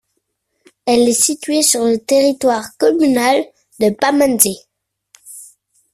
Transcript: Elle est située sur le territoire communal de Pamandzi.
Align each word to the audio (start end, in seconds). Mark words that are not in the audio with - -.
Elle 0.87 1.09
est 1.09 1.13
située 1.13 1.61
sur 1.61 1.83
le 1.85 1.99
territoire 1.99 2.75
communal 2.79 3.45
de 3.79 3.91
Pamandzi. 3.91 4.57